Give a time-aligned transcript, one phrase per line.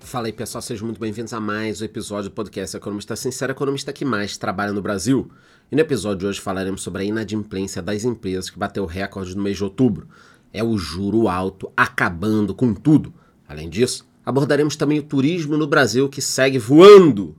[0.00, 3.92] Fala aí pessoal, sejam muito bem-vindos a mais um episódio do podcast Economista Sincero, economista
[3.92, 5.30] que mais trabalha no Brasil.
[5.70, 9.44] E no episódio de hoje falaremos sobre a inadimplência das empresas que bateu recorde no
[9.44, 10.08] mês de outubro.
[10.52, 13.14] É o juro alto acabando com tudo.
[13.48, 17.36] Além disso, abordaremos também o turismo no Brasil que segue voando.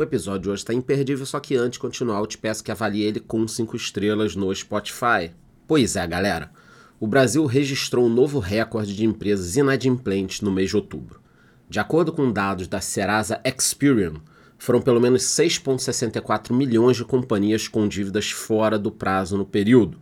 [0.00, 3.02] O episódio hoje está imperdível, só que antes de continuar, eu te peço que avalie
[3.02, 5.30] ele com 5 estrelas no Spotify.
[5.68, 6.50] Pois é, galera.
[6.98, 11.20] O Brasil registrou um novo recorde de empresas inadimplentes no mês de outubro.
[11.68, 14.14] De acordo com dados da Serasa Experian,
[14.56, 20.00] foram pelo menos 6,64 milhões de companhias com dívidas fora do prazo no período.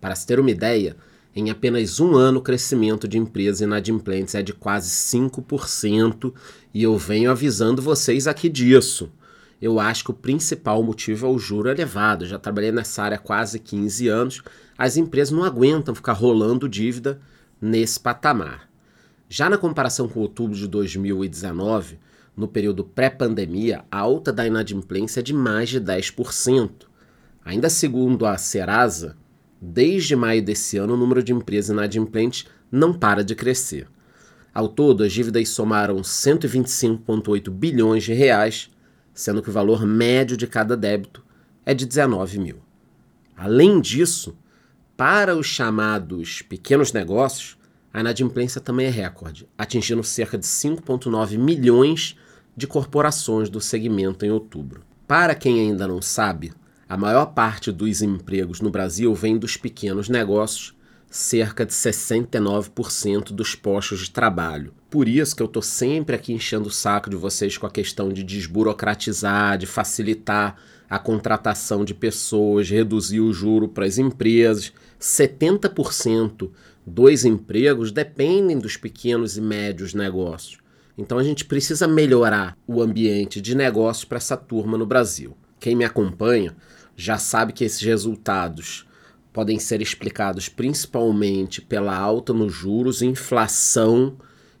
[0.00, 0.96] Para se ter uma ideia,
[1.32, 6.34] em apenas um ano o crescimento de empresas inadimplentes é de quase 5%,
[6.74, 9.12] e eu venho avisando vocês aqui disso.
[9.60, 12.26] Eu acho que o principal motivo é o juro elevado.
[12.26, 14.42] Já trabalhei nessa área há quase 15 anos.
[14.76, 17.20] As empresas não aguentam ficar rolando dívida
[17.60, 18.68] nesse patamar.
[19.28, 21.98] Já na comparação com outubro de 2019,
[22.36, 26.86] no período pré-pandemia, a alta da inadimplência é de mais de 10%.
[27.44, 29.16] Ainda segundo a Serasa,
[29.60, 33.88] desde maio desse ano o número de empresas inadimplentes não para de crescer.
[34.54, 38.70] Ao todo, as dívidas somaram 125,8 bilhões de reais,
[39.18, 41.24] sendo que o valor médio de cada débito
[41.66, 42.62] é de 19 mil.
[43.36, 44.38] Além disso,
[44.96, 47.58] para os chamados pequenos negócios,
[47.92, 52.16] a inadimplência também é recorde, atingindo cerca de 5,9 milhões
[52.56, 54.84] de corporações do segmento em outubro.
[55.04, 56.52] Para quem ainda não sabe,
[56.88, 60.76] a maior parte dos empregos no Brasil vem dos pequenos negócios,
[61.10, 64.72] cerca de 69% dos postos de trabalho.
[64.90, 68.10] Por isso que eu estou sempre aqui enchendo o saco de vocês com a questão
[68.10, 70.56] de desburocratizar, de facilitar
[70.88, 74.72] a contratação de pessoas, reduzir o juro para as empresas.
[75.00, 76.50] 70%
[76.86, 80.58] dois empregos dependem dos pequenos e médios negócios.
[80.96, 85.36] Então a gente precisa melhorar o ambiente de negócios para essa turma no Brasil.
[85.60, 86.56] Quem me acompanha
[86.96, 88.87] já sabe que esses resultados
[89.38, 94.16] podem ser explicados principalmente pela alta nos juros, inflação,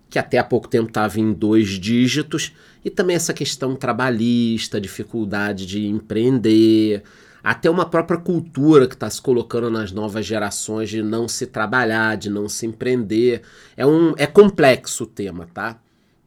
[0.08, 5.66] que até há pouco tempo estava em dois dígitos, e também essa questão trabalhista, dificuldade
[5.66, 7.02] de empreender,
[7.42, 12.16] até uma própria cultura que está se colocando nas novas gerações de não se trabalhar,
[12.16, 13.42] de não se empreender.
[13.76, 15.80] É, um, é complexo o tema, tá?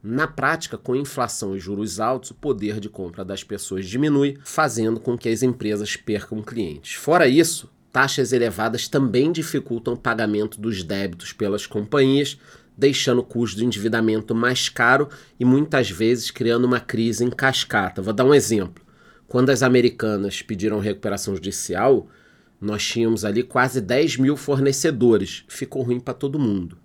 [0.03, 4.99] Na prática, com inflação e juros altos, o poder de compra das pessoas diminui, fazendo
[4.99, 6.95] com que as empresas percam clientes.
[6.95, 12.37] Fora isso, taxas elevadas também dificultam o pagamento dos débitos pelas companhias,
[12.77, 15.09] deixando o custo de endividamento mais caro
[15.39, 18.01] e muitas vezes criando uma crise em cascata.
[18.01, 18.83] Vou dar um exemplo.
[19.27, 22.07] Quando as americanas pediram recuperação judicial,
[22.59, 25.43] nós tínhamos ali quase 10 mil fornecedores.
[25.47, 26.77] Ficou ruim para todo mundo.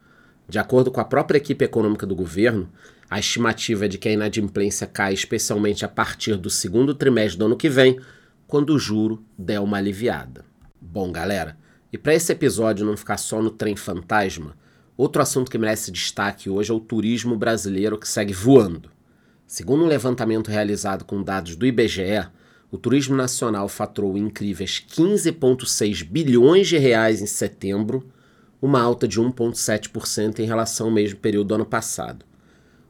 [0.48, 2.70] De acordo com a própria equipe econômica do governo,
[3.10, 7.46] a estimativa é de que a inadimplência cai especialmente a partir do segundo trimestre do
[7.46, 7.98] ano que vem,
[8.46, 10.44] quando o juro der uma aliviada.
[10.88, 11.58] Bom, galera,
[11.92, 14.56] e para esse episódio não ficar só no trem fantasma,
[14.96, 18.88] outro assunto que merece destaque hoje é o turismo brasileiro que segue voando.
[19.46, 22.28] Segundo um levantamento realizado com dados do IBGE,
[22.70, 28.08] o turismo nacional faturou incríveis 15,6 bilhões de reais em setembro,
[28.62, 32.24] uma alta de 1,7% em relação ao mesmo período do ano passado.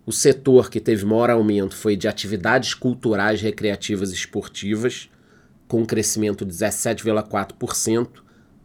[0.05, 5.09] O setor que teve maior aumento foi de atividades culturais, recreativas e esportivas,
[5.69, 8.09] com um crescimento de 17,4%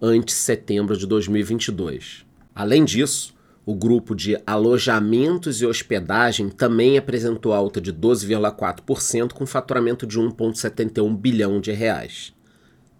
[0.01, 2.25] ante setembro de 2022.
[2.55, 3.35] Além disso,
[3.65, 11.15] o grupo de alojamentos e hospedagem também apresentou alta de 12,4%, com faturamento de 1,71
[11.15, 12.33] bilhão de reais.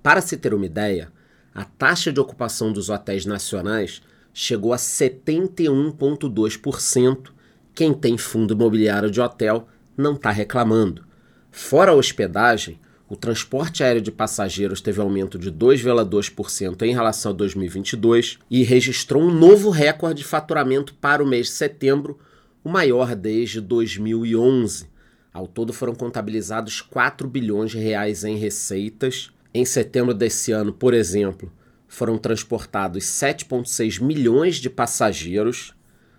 [0.04, 1.12] Para se ter uma ideia,
[1.54, 4.02] a taxa de ocupação dos hotéis nacionais
[4.34, 7.32] chegou a 71,2%.
[7.74, 11.04] Quem tem fundo imobiliário de hotel não está reclamando.
[11.52, 12.80] Fora a hospedagem,
[13.12, 19.22] o transporte aéreo de passageiros teve aumento de 2,2% em relação a 2022 e registrou
[19.22, 22.18] um novo recorde de faturamento para o mês de setembro,
[22.64, 24.88] o maior desde 2011.
[25.34, 29.30] Ao todo foram contabilizados 4 bilhões de reais em receitas.
[29.54, 31.52] Em setembro desse ano, por exemplo,
[31.90, 35.76] foram transportados 7,6 milhões de passageiros.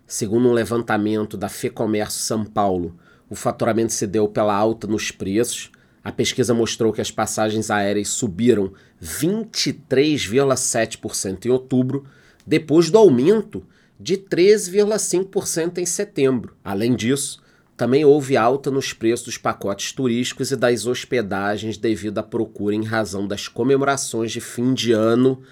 [0.06, 2.94] Segundo um levantamento da FEComércio São Paulo,
[3.30, 5.72] o faturamento se deu pela alta nos preços
[6.04, 8.72] a pesquisa mostrou que as passagens aéreas subiram
[9.02, 12.04] 23,7% em outubro,
[12.46, 13.64] depois do aumento
[14.00, 16.56] de 13,5% em setembro.
[16.64, 17.40] Além disso,
[17.76, 22.84] Também houve alta nos preços dos pacotes turísticos e das hospedagens devido à procura em
[22.84, 25.42] razão das comemorações de fim de ano.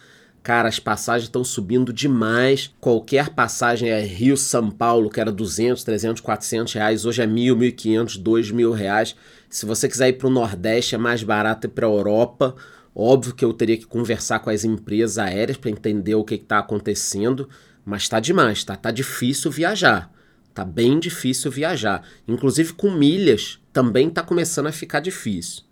[0.43, 2.75] Cara, as passagens estão subindo demais.
[2.81, 8.23] Qualquer passagem é Rio-São Paulo, que era 200, 300, 400 reais, hoje é 1.000, 1.500,
[8.23, 9.17] 2.000 reais.
[9.51, 12.55] Se você quiser ir para o Nordeste, é mais barato ir para a Europa.
[12.95, 16.59] Óbvio que eu teria que conversar com as empresas aéreas para entender o que está
[16.59, 17.49] acontecendo,
[17.85, 18.77] mas está demais, tá?
[18.77, 20.11] Tá difícil viajar.
[20.55, 22.03] Tá bem difícil viajar.
[22.27, 25.63] Inclusive com milhas também está começando a ficar difícil.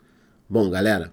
[0.49, 1.12] Bom, galera,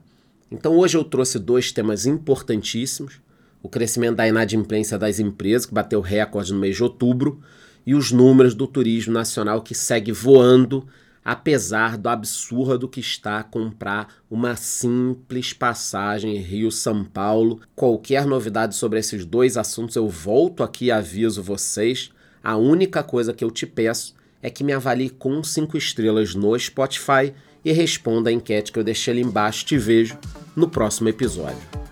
[0.52, 3.20] então hoje eu trouxe dois temas importantíssimos:
[3.66, 7.42] o crescimento da inadimplência das empresas, que bateu recorde no mês de outubro,
[7.86, 10.88] e os números do turismo nacional que segue voando
[11.26, 17.62] apesar do absurdo que está comprar uma simples passagem Rio-São Paulo.
[17.76, 22.12] Qualquer novidade sobre esses dois assuntos eu volto aqui e aviso vocês.
[22.44, 26.58] A única coisa que eu te peço é que me avalie com 5 estrelas no
[26.60, 27.34] Spotify
[27.64, 29.66] e responda a enquete que eu deixei ali embaixo.
[29.66, 30.20] Te vejo
[30.56, 31.85] no próximo episódio.